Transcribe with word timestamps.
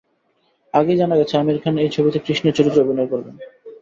আগেই 0.73 0.99
জানা 1.01 1.15
গেছে, 1.19 1.33
আমির 1.37 1.57
খান 1.63 1.75
এই 1.77 1.89
ছবিতে 1.95 2.17
কৃষ্ণের 2.25 2.55
চরিত্রে 2.57 2.83
অভিনয় 2.83 3.09
করবেন। 3.11 3.35